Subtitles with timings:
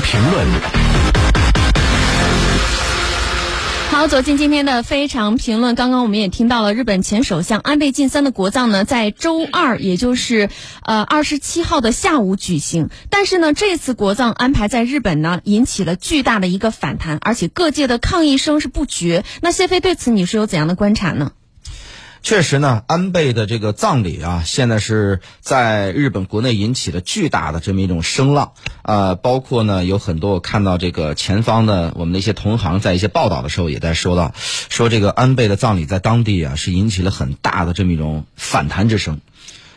[0.00, 0.46] 评论。
[3.90, 5.76] 好，走进今天的非常评论。
[5.76, 10.50] 刚刚我们也听到了，日本前首相安倍晋三的国葬呢，在周二，也就是
[10.82, 12.88] 呃二十七号的下午举行。
[13.08, 19.24] 但是呢，这次国葬安排在日本呢，引起了巨大的一个反弹，而且各界的抗议声是不绝。
[19.42, 21.30] 那谢飞对此你是有怎样的观察呢？
[22.24, 28.54] 确实呢，安倍的这个葬礼啊，现在是在日本国内引起了巨大的这么一种声浪。
[28.80, 34.32] 呃，包括呢，有很多我看到这个前方的我们的一些同行在一些报道的时候也在说到，
[34.70, 39.20] 说这个安倍的葬礼在当地啊是引起了很大的这么一种反弹之声。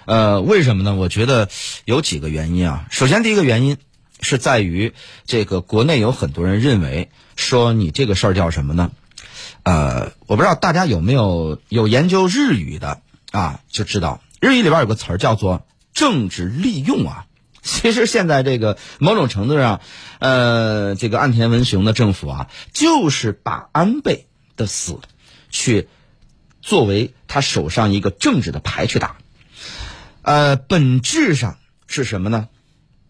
[0.05, 0.95] 呃，为什么呢？
[0.95, 1.49] 我觉得
[1.83, 2.85] 有几个原因啊。
[2.89, 3.75] 首先，第一个原因
[4.21, 4.93] 是在于
[5.25, 8.91] 这个国内有很多人认为说你这个事儿叫什么呢？
[9.67, 13.01] 呃，我不知道大家有没有有研究日语的
[13.33, 17.25] 啊，就知道日语里边有个词儿叫做政治利用啊。
[17.61, 19.81] 其实现在这个某种程度上，
[20.19, 24.99] 呃，这个岸田文雄的政府啊，就是把安倍的死
[25.49, 25.89] 去
[26.61, 29.17] 作为他手上一个政治的牌去打。
[30.21, 32.47] 呃，本质上是什么呢？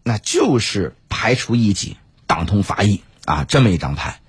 [0.02, 4.20] 那就是排除异己、党同伐异啊，这么一张牌。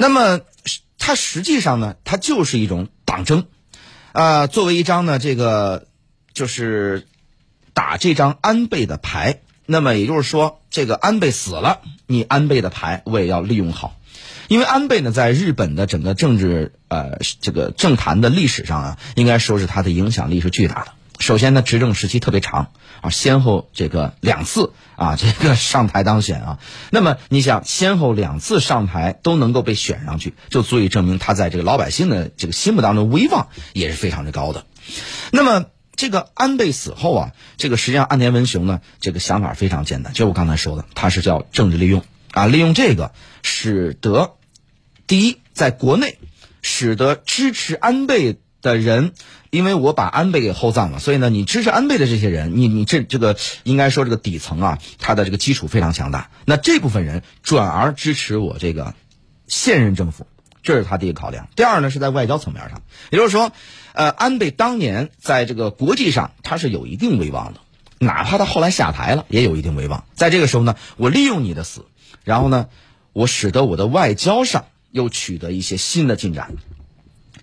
[0.00, 0.40] 那么，
[0.98, 3.46] 它实际上呢，它就是一种党争，
[4.12, 5.86] 啊，作为一张呢，这个
[6.34, 7.06] 就是
[7.72, 9.40] 打这张安倍的牌。
[9.70, 13.98] 那么也就是说，这个安倍死了，你安倍的牌我也要利用好，
[14.48, 20.92] 因为安倍呢，在日本的整个政治呃这个政坛的历史上啊，应该说是他的影响力是巨大的。
[21.18, 26.58] 首先呢，执政时期特别长啊，先后这个两次啊， 这个上台当选啊。
[26.90, 34.64] 那么你想，先后两次上台都能够被选上去，就足以证明他在这个老百姓的这个心目当中威望也是非常之高的。
[35.32, 43.12] 那么这个安倍死后啊，这个实际上岸田文雄呢，这个想法非常简单，就我刚才说的，他是叫政治利用啊，利用这个
[43.42, 44.36] 使得
[45.08, 46.18] 第一，在国内
[46.62, 49.12] 使得支持安倍的人。
[49.50, 56.28] 因为我把安倍给厚葬了，所以呢，你支持安倍的这些人，你你这这个应该说这个底层啊，他的这个基础非常强大。
[56.44, 58.94] 那这部分人转而支持我这个
[59.46, 60.26] 现任政府，
[60.62, 61.48] 这是他第一个考量。
[61.56, 63.52] 第二呢，是在外交层面上，也就是说，
[63.94, 67.60] 呃，安倍当年在这个国际上他是有一定威望的，
[67.98, 70.04] 哪怕他后来下台了，也有一定威望。
[70.14, 71.86] 在这个时候呢，我利用你的死，
[72.22, 72.66] 然后呢，
[73.14, 76.52] 我使得我的外交上又取得一些新的进展。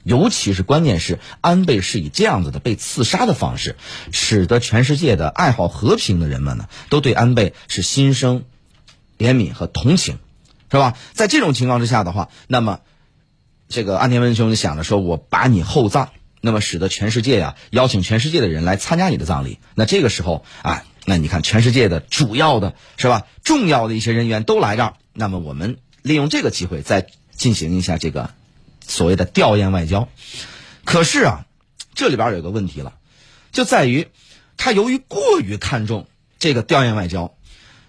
[0.05, 3.75] 尤其是关键是安倍是以这样子的被刺杀的方式，
[4.11, 8.43] 使得全世界的爱好和平的人们呢，都对安倍是心生
[9.17, 10.19] 怜悯和同情，
[10.71, 10.95] 是吧？
[11.13, 12.81] 在这种情况之下的话，那么
[13.67, 19.57] 这个安田文雄就想着说，我把你厚葬，那么使得全世界呀，邀请全世界的人来参加你的葬礼。
[19.73, 28.29] 那这个时候啊，那你看全世界的主要的是吧，重要的一些人员都来这儿，那么我们利用这个机会再进行一下这个。
[28.87, 30.07] 所谓的吊唁外交，
[30.83, 31.45] 可是啊，
[31.93, 32.93] 这里边有个问题了，
[33.51, 34.07] 就在于
[34.57, 36.07] 他由于过于看重
[36.39, 37.35] 这个吊唁外交，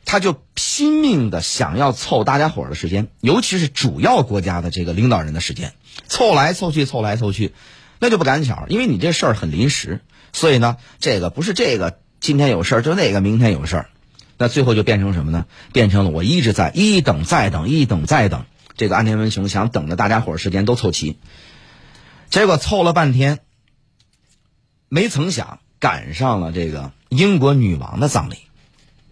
[0.04, 5.74] 他就拼命的想要凑大家伙的时间，尤其是主要国家的这个领导人的时间，
[6.08, 7.52] 凑来凑去，凑来凑去，
[7.98, 10.00] 那就不赶巧，因为你这事儿很临时，
[10.32, 13.88] 所以呢，这个不是这个今天有事儿，就那个明天有事儿，
[14.38, 15.46] 那最后就变成什么呢？
[15.72, 18.44] 变成了我一直在一等再等，一等再等。
[18.76, 21.18] 这个安田文雄想等着大家伙时间都凑齐，
[22.28, 23.38] 结果凑了半天，
[24.88, 28.36] 没曾想赶上了这个英国女王的葬礼，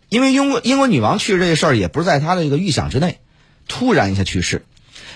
[0.09, 3.21] 因为英国英国女王去世这事儿也不是在他的这个预想之内，
[3.67, 4.67] 突然一下去世。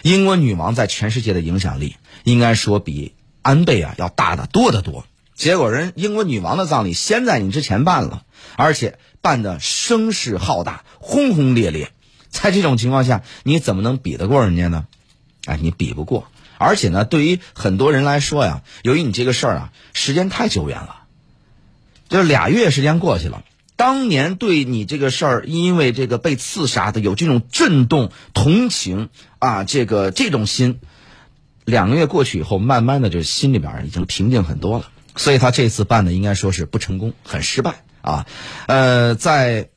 [0.03, 5.05] 英国女王在全世界的影响力应该说比安倍啊要大得多得多。
[5.35, 8.25] 结果人英国女王的葬礼先在你之前办了，
[8.57, 11.93] 而且办的声势浩大，轰轰烈烈。
[12.31, 14.87] 在这种情况下，你怎么能比得过人家呢？
[15.47, 16.29] 哎，你比不过。
[16.59, 21.05] 而且呢，对于很多人来说呀，由于你这个事儿啊，时间太久远了，
[22.09, 23.45] 就俩月时间过去了。
[23.77, 29.09] 当年对你这个事儿，因为这个被刺杀的有这种震动、同情
[29.39, 30.81] 啊，这个这种心，
[31.65, 34.91] 两个月过去以后，慢慢的就心里边已经平静很多了。
[35.15, 38.27] 所以他这次办的应该说是不成功，很失败啊。
[38.67, 39.69] 呃，在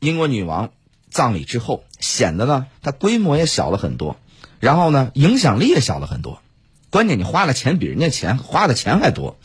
[0.00, 0.72] 英国女王
[1.10, 1.84] 葬礼之后。
[2.04, 4.18] 显得呢，它规模也小了很多，
[4.60, 6.42] 然后呢，影响力也小了很多。
[6.90, 9.38] 关键你花了钱比人家钱花的钱还多。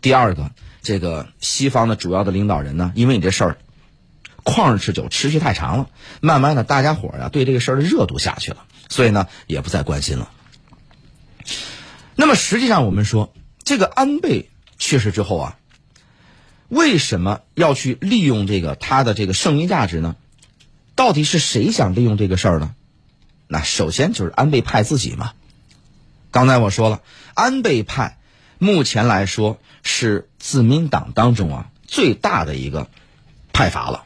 [0.00, 3.58] 第二个，这个西方的主要的领导人呢，因为你这事儿
[4.44, 8.58] 旷日持久，持续太长了，慢慢的大家伙儿呀对这个事儿的热度下去了，
[8.88, 10.30] 所以呢也不再关心了。
[12.14, 14.48] 那么实际上我们说，这个安倍
[14.78, 15.58] 去世之后啊，
[16.68, 20.14] 为什么要去利用这个他的这个剩余价值呢？
[20.96, 22.74] 到底是谁想利用这个事儿呢？
[23.46, 25.34] 那首先就是安倍派自己嘛。
[26.32, 27.02] 刚才我说了，
[27.34, 28.18] 安倍派
[28.58, 32.88] 目前来说是自民党当中啊最大的一个
[33.52, 34.04] 派阀了，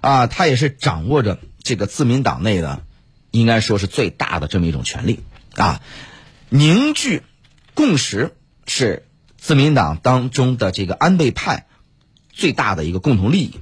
[0.00, 2.82] 啊，他也是掌握着这个自民党内的，
[3.30, 5.20] 应该说是最大的这么一种权利
[5.56, 5.80] 啊，
[6.50, 7.22] 凝聚
[7.72, 8.36] 共识
[8.66, 9.08] 是
[9.38, 11.66] 自民党当中的这个安倍派
[12.30, 13.60] 最大的一个共同利益，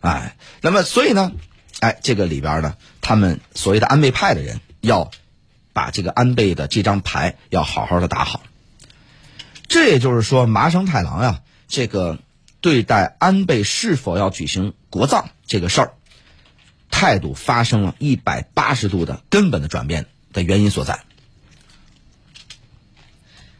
[0.00, 1.32] 哎，那么所以呢，
[1.80, 5.10] 哎，这个里边呢，他们所谓的安倍派的人要。
[5.74, 8.42] 把这个安倍的这张牌要好好的打好。
[9.68, 12.18] 这也就是说，麻生太郎呀，这个
[12.60, 15.92] 对待安倍是否要举行国葬这个事儿，
[16.90, 21.04] 态度发生了一百八十度的根本的转变的原因所在。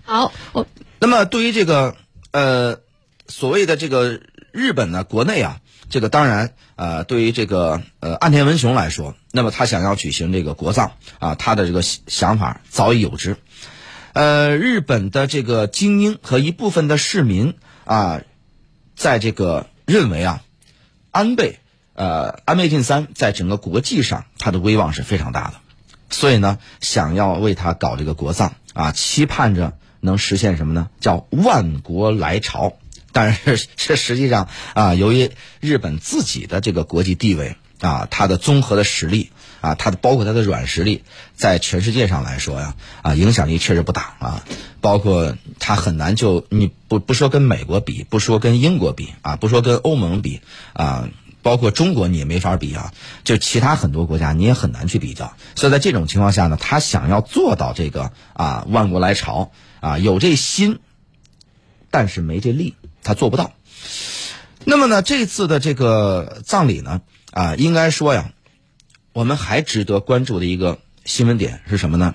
[0.03, 0.67] 好，我
[0.99, 1.95] 那么对于这个
[2.33, 2.81] 呃
[3.29, 5.61] 所谓的这个日本呢，国内啊。
[5.91, 13.37] 这个当然，呃，对于这个呃岸田文雄来说，那么他想要举行这个国葬啊，他的这个想法早已有之。
[14.13, 17.55] 呃，日本的这个精英和一部分的市民
[17.85, 18.21] 啊，
[18.97, 20.43] 在这个认为啊，
[21.11, 21.59] 安倍
[21.95, 25.55] 呃安倍晋三在整个国际上他的威望是非常大的，
[26.11, 30.91] 所以呢，想要为他搞这个国葬啊，期盼着能实现什么呢？
[31.01, 32.77] 叫万国来朝。
[33.13, 41.03] 但是，这实际上啊，由于日本自己的这个国际地位啊，它的综合的实力啊，它的包括它的软实力，
[41.35, 44.45] 在全世界上来说呀，啊，影响力确实不大啊。
[44.81, 50.41] 包括它很难就你不不说跟美国比，不说跟英国比啊，不说跟欧盟比
[50.75, 51.09] 啊，
[51.43, 52.93] 包括中国你也没法比啊。
[53.25, 55.33] 就其他很多国家你也很难去比较。
[55.57, 59.51] 所以在这种情况下呢，他想要做到这个啊，万国来朝
[59.81, 60.79] 啊，有这心，
[61.91, 62.77] 但是没这力。
[63.09, 63.55] 他做不到。
[64.65, 67.01] 那么呢，这次的这个葬礼呢，
[67.33, 68.33] 啊，应该说呀，
[69.15, 72.15] 我们还值得关注的一个新闻点是什么呢？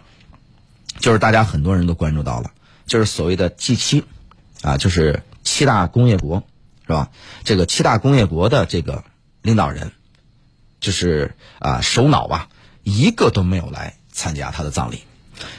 [0.99, 2.51] 就是大家很多人都关注到了，
[2.85, 4.03] 就是所谓的 G 七，
[4.61, 6.43] 啊，就是七大工业国，
[6.85, 7.09] 是吧？
[7.43, 9.03] 这个七大工业国的这个
[9.41, 9.91] 领导人，
[10.79, 12.49] 就是啊首脑吧，
[12.83, 15.01] 一个都没有来参加他的葬礼，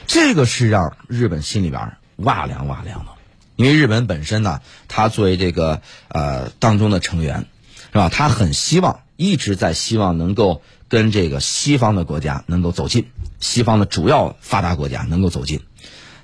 [0.07, 3.11] 这个是让日本心里边哇凉哇凉的。
[3.55, 7.47] 因为日本本身呢，它作为这个呃当中的成员，
[7.91, 8.09] 是吧？
[8.09, 13.07] 他很希望，一直在希望能够跟这个西方的国家能够走近，
[13.39, 15.61] 西方的主要发达国家能够走近，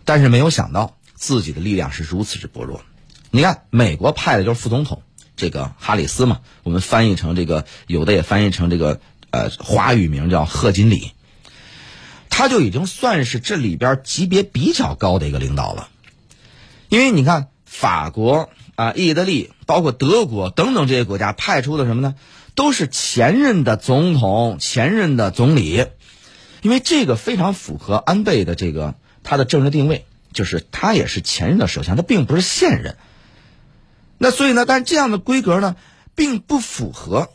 [0.03, 2.81] 但是没有想到自己的力量是如此之薄弱。
[3.29, 5.01] 你看，美国派的就是副总统
[5.37, 8.99] 这个哈里斯嘛，我们翻译成这个，有的也翻译成这个
[9.29, 11.13] 呃华语名叫贺锦丽，
[12.29, 15.87] 他就已经算是这里边级别比较高的一个领导了。
[16.91, 22.15] 因为你看，法国啊、意大利，包括德国等等这些国家派出的什么呢？
[22.53, 25.85] 都是前任的总统、前任的总理，
[26.61, 32.97] 因为这个非常符合安倍的这个他的政治定位，就是他也是前任的首相，他并不是现任。
[34.17, 35.77] 那所以呢，但这样的规格呢，
[36.13, 37.29] 并不符合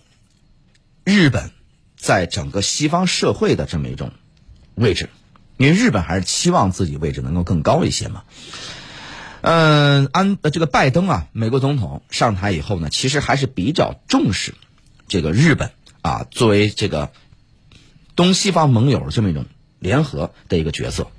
[1.02, 1.50] 日本
[1.96, 4.12] 在整个西方社会的这么一种
[4.74, 5.08] 位置，
[5.56, 8.24] 因为日本还是期望自己位置能够更高一些嘛。
[9.48, 14.56] 嗯，安这个拜登啊，美国总统上台以后呢，其实还是比较重视
[15.06, 15.70] 这个日本
[16.02, 17.12] 啊，作为这个
[18.16, 19.46] 东西方盟友这么一种
[19.78, 21.12] 联合的一个角色。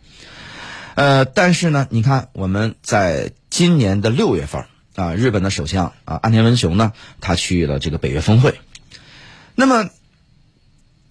[0.96, 8.60] 呃，但是呢，你看我们在今年的六月份啊，日本的首相啊安田文雄呢，他去了这个北约峰会。
[9.56, 9.90] 那么，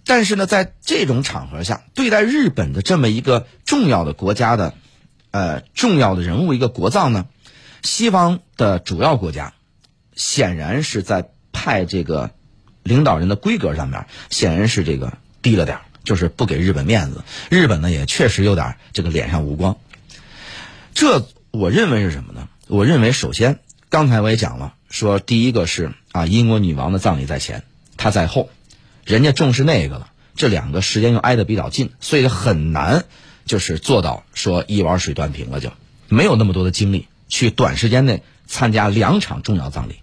[0.05, 4.75] 但是呢，在这种场合下，对待日本的这么一个重要的国家的。
[5.37, 7.27] 呃，重要的人物一个国葬呢，
[7.83, 9.53] 西方的主要国家
[10.15, 12.31] 显然是在派这个
[12.81, 17.23] 领导人的规格上面，显然是这个低了点就是不给日本面子。
[17.51, 19.77] 日本呢也确实有点这个脸上无光。
[20.95, 22.47] 这我认为是什么呢？
[22.65, 27.61] 我认为首先刚才我也讲了，说第一个是啊，英国女王的葬礼在前，
[27.95, 28.49] 她在后，
[29.05, 33.05] 人家重视那个了，这两个时间又挨得比较近，所以很难。
[33.47, 35.71] 就是做到说一碗水端平了，就
[36.07, 39.95] 没有那么多的精力去短时间内参加两场重要葬礼。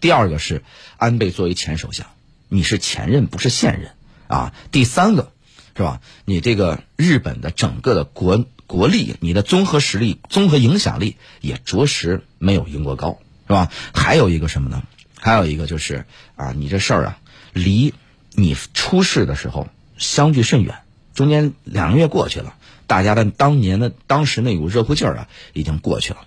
[0.00, 0.62] 第二个是
[0.96, 2.06] 安倍作为前首相，
[2.48, 3.90] 你是前任不是现任
[4.28, 4.54] 啊。
[4.70, 5.32] 第三个
[5.76, 6.00] 是吧？
[6.24, 13.70] 你这个日本的整个的国国力，你的综合实力、综合影响力也着实没有英国高，是吧？
[13.92, 14.82] 还有一个什么呢？
[15.14, 17.18] 还有一个就是啊，你这事儿啊，
[17.52, 17.94] 离
[18.32, 20.76] 你出事的时候相距甚远，
[21.14, 22.54] 中间两个月过去了。
[22.86, 26.20] 大家的当年的当时那股热乎劲儿啊，已经过去了。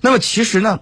[0.00, 0.80] 那么其实呢，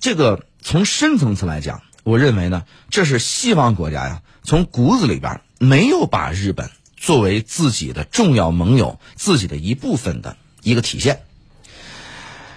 [0.00, 11.20] 这个从深层次来讲，我认为呢，这是西方国家呀，从骨子里边没有把日本作为自己的重要盟友、自己的一部分的一个体现。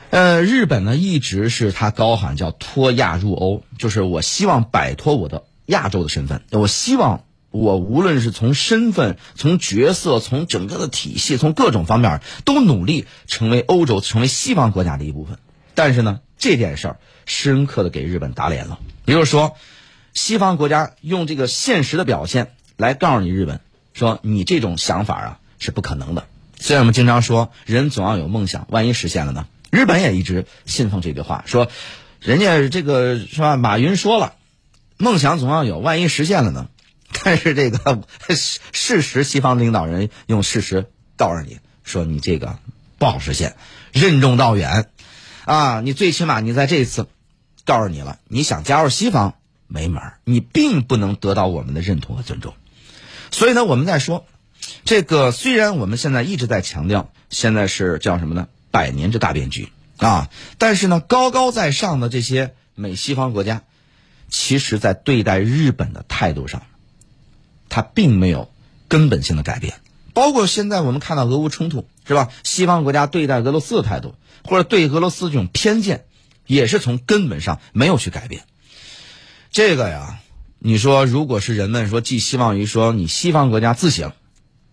[0.10, 15.39] 呃，日本呢一直是他高喊叫脱亚入欧，就是我希望摆脱我的亚洲的身份，我希望我无论是从身份、从角色、从整个的体系、从各种方面都努力成为欧洲、成为西方国家的一部分。
[15.74, 19.56] 但是呢，这件事儿深刻的给日本打脸了，也就是说，
[20.13, 23.62] 西方国家用这个现实的表现来告诉你日本，
[23.94, 26.25] 说你这种想法啊是不可能的。
[26.60, 29.46] 虽然我们经常说人总要有梦想，万一实现了呢？
[29.70, 31.70] 日本也一直信奉这句话，说，
[32.20, 33.56] 人家这个是吧？
[33.56, 34.34] 马云说了，
[34.98, 36.68] 梦想总要有，万一实现了呢？
[37.24, 38.04] 但是这个
[38.72, 40.86] 事实，西方领导人用事实
[41.16, 42.60] 告诉你说，你这个
[42.98, 43.56] 不好实现，
[43.92, 44.90] 任重道远，
[45.46, 47.08] 啊，你最起码你在这次
[47.66, 49.36] 告诉你了，你想加入西方
[49.68, 52.54] 没门，你并不能得到我们的认同和尊重。
[53.32, 54.26] 所以呢，我们在说，
[54.86, 58.48] 这个虽然我们现在一直在强调，现在是叫什么呢？
[58.72, 60.30] 百年之大变局啊！
[60.58, 63.64] 但是呢，高高在上的这些美西方国家，
[64.30, 66.64] 其实在对待日本的态度上，
[67.69, 68.51] 它并没有
[68.88, 69.75] 根本性的改变。
[70.13, 72.29] 包括现在我们看到俄乌冲突，是吧？
[72.43, 76.05] 西方国家对待俄罗斯的态度，或者对俄罗斯这种偏见，
[76.45, 78.43] 也是从根本上没有去改变。
[79.51, 80.19] 这个呀，
[80.59, 84.13] 你说如果是人们说寄希望于说你西方国家自省，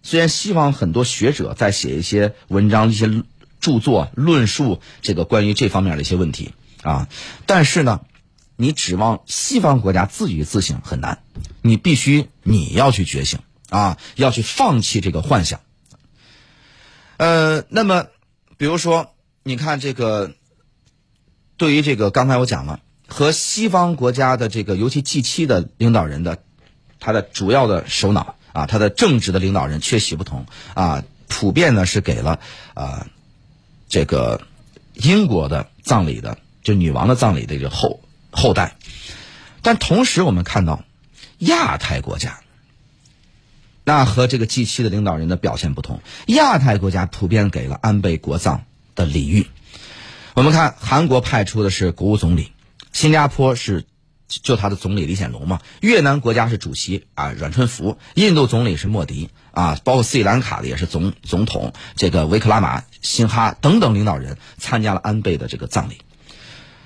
[0.03, 3.23] 虽然西方很多学者在写一些文章，一些。
[3.61, 7.09] 著作论述这个关于这方面的一些问题啊，
[7.47, 8.03] 但是呢，
[8.57, 11.23] 你指望西方国家自己自省很难，
[11.63, 15.61] 你必须你要去觉醒啊，要去放弃这个幻想。
[17.17, 18.07] 呃，那么
[18.57, 20.33] 比如说，你看这个，
[21.57, 26.43] 对于这个刚才我讲了，和西方国家的这个尤其 G 七的领导人的
[27.01, 32.41] 他的主要的首脑啊，他的政治的领导人缺席不同啊，普遍呢是给了
[32.75, 33.07] 啊。
[33.87, 34.41] 这个
[34.95, 38.01] 英国的葬礼的，就女王的葬礼的一个后
[38.35, 38.77] 后代，
[39.63, 40.85] 但同时我们看到
[41.39, 42.41] 亚太国家，
[43.85, 48.65] 那和这个 G 七的领导人的表现不同，亚太国家普遍给了安倍国葬
[48.95, 49.47] 的礼遇。
[50.35, 52.53] 我们看韩国派出的是国务总理，
[52.93, 53.87] 新加坡是。
[54.27, 65.99] 就他的总理李显龙嘛，越南国家是主席啊阮春福，印度总理是莫迪啊，包括斯里兰卡的也是总总统这个维克拉玛辛哈等等领导人参加了安倍的这个葬礼。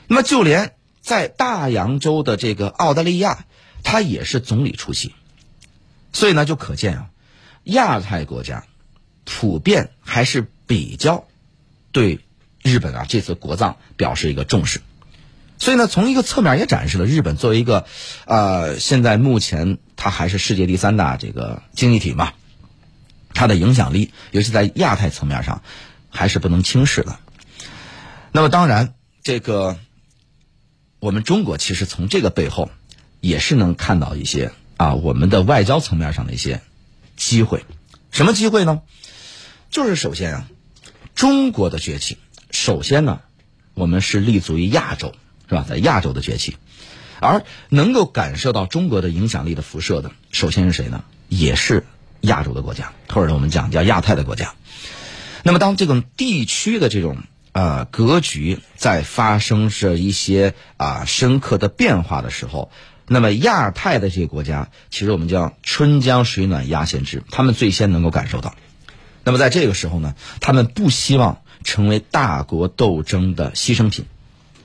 [0.09, 0.73] 那么就连
[1.09, 3.47] 在大洋洲的这个澳大利亚，
[3.83, 5.15] 他也是总理出席。
[6.13, 7.11] 所以呢，就可见啊，
[7.65, 8.65] 亚太国家
[9.25, 11.25] 普遍还是比较
[11.93, 12.21] 对
[12.63, 14.83] 日本啊这次国葬表示一个重视。
[15.57, 17.87] 所以呢，从一个侧面也展示了日本作为一个，
[18.27, 22.35] 呃，现在目前它还是世界第三大这个经济体嘛，
[23.33, 25.63] 它的影响力，尤其在亚太层面上，
[26.11, 27.19] 还是不能轻视的。
[28.31, 29.79] 那么当然，这个
[31.01, 32.71] 我们中国其实从这个背后，
[33.21, 36.61] 也是能看到一些啊，我们的外交层面上的一些
[37.17, 37.65] 机会。
[38.11, 38.83] 什么机会呢？
[39.71, 40.49] 就是首先啊，
[41.15, 42.19] 中国的崛起，
[42.51, 43.21] 首先呢，
[43.75, 45.15] 我们是立足于亚洲。
[45.51, 45.65] 是吧？
[45.67, 46.59] 在亚洲的崛起，
[47.21, 51.05] 而能够感受到中国的影响力的辐射的，首先是谁呢？
[51.31, 51.87] 也是
[52.21, 54.53] 亚洲的国家，或者我们讲叫亚太的国家。
[55.45, 57.17] 那么，当这种地区的这种
[57.53, 62.71] 呃格局在发生着一些啊深刻的变化的时候，
[63.07, 68.55] 那么亚太的这些国家，其实我们叫春江水暖鸭先知，他们最先能够感受到。
[69.25, 74.07] 那么在这个时候呢，他们不希望成为大国斗争的牺牲品。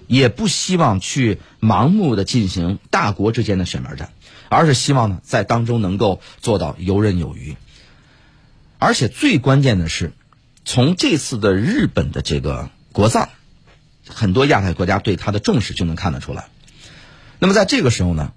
[0.06, 4.12] 也不希望去盲目的进行大国之间的选边站，
[4.50, 7.56] 而是希望呢在当中能够做到游刃有余。
[8.80, 10.12] 而且最关键的是，
[10.66, 13.30] 从这次的日本的这个国葬，
[14.08, 16.48] 很多亚太国家对他的重视就能看得出来。
[17.40, 18.34] 那么在这个时候呢，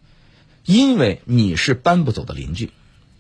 [0.65, 2.71] 因为你是搬不走的邻居，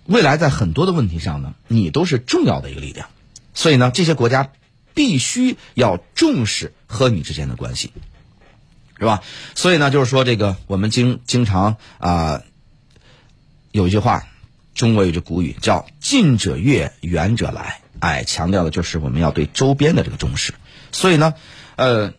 [0.06, 3.08] 未来在很多的问题上呢，你都是重要的一个力量，
[3.54, 4.50] 所以呢，这些国家
[4.94, 7.92] 必须要重视和你之间的关系。
[8.98, 9.22] 是吧？
[9.54, 12.40] 所以呢，就是说这个，我们经经常啊，
[13.70, 14.26] 有一句话，
[14.74, 20.54] 中国有句古语叫“近者悦，远者来”，哎，强调的就是我们要对周边的这个重视。
[20.92, 21.34] 所以呢，
[21.74, 22.12] 呃，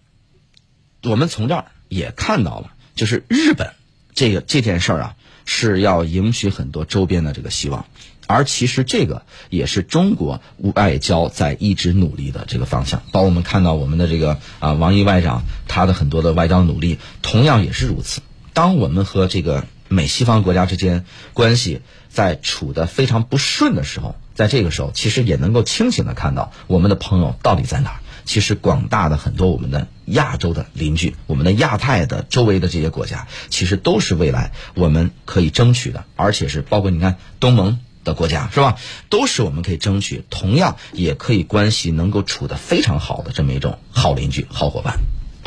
[1.03, 3.72] 我们从这儿也看到了，就是日本
[4.13, 5.15] 这个这件事儿啊，
[5.46, 7.86] 是要迎娶很多周边的这个希望。
[8.27, 10.41] 而其实这个也是中国
[10.75, 13.01] 外交在一直努力的这个方向。
[13.13, 18.22] 包括我们看到我们的这个啊王毅外长，他的很多的外交努力，同样也是如此。
[18.51, 21.79] 当我们和这个美西方国家之间关系
[22.10, 28.00] 在处的非常不顺的时候，在这个时候，其实也能够清醒的看到我们的朋友到底在哪儿。
[28.24, 38.77] 其实广大的很多我们的亚洲的邻居，我们的亚太的周围的这些国家，其实都是未来我们可以争取的，而且是包括你看东盟的国家是吧？
[39.10, 45.00] 都是我们可以争取，同样也可以关系能够处得非常好的这么一种好邻居、好伙伴。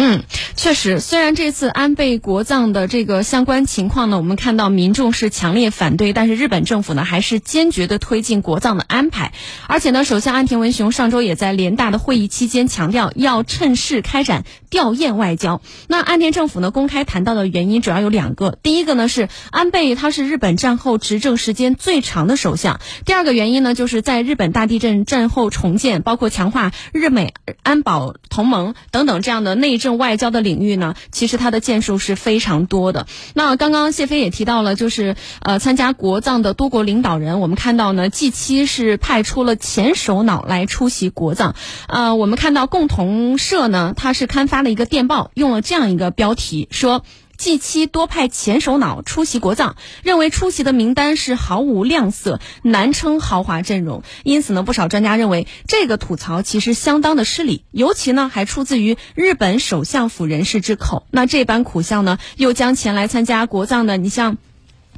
[0.03, 0.23] 嗯，
[0.57, 9.35] 确实，虽然这次安倍国葬的这个相关情况呢，我们看到民众是强烈反对，但是日本政府呢还是坚决的推进国葬的安排。
[9.67, 15.61] 而且呢，首相安田文雄上周也在联大的会议期间强调，要趁势开展吊唁外交。
[15.87, 29.90] 那安田政府呢公开谈到的原因主要有两个，第一个呢是安倍他是日本战后执政时间最长的首相，第二个原因呢就是在日本大地震战后重建，包括强化日美安保同盟等等这样的内政。
[29.99, 33.07] 外交的领域呢，其实它的建树是非常多的。
[33.35, 41.55] 那刚刚谢飞也提到了，就是呃，参加国葬的多国领导人，我们看到呢，G 七是派出了前首脑来出席国葬。
[41.89, 47.05] 呃，我们看到共同社呢，它是刊发了一个电报，用了这样一个标题说。
[47.41, 54.03] 近期多派前首脑出席国葬，认为出席的名单是毫无亮色，难称豪华阵容。
[54.25, 61.07] 因此呢，不少专家认为这个吐槽其实相当的失礼，尤其呢还出自于日本首相府人士之口。
[61.11, 64.37] 那这般苦相呢，又将前来参加国葬的，你像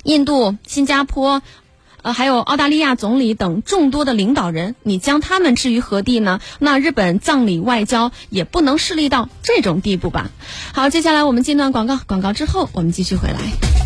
[0.02, 1.42] 印度、新加坡。
[2.02, 6.40] 呃，还有澳大利亚总理等众多的领导人，你将他们置于何地呢？
[6.58, 10.30] 那日本葬礼外交也不能势利到这种地步吧？
[10.74, 13.81] 好，接下来我们进段广告，广告之后我们继续回来。